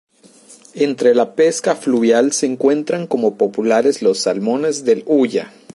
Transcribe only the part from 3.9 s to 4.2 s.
los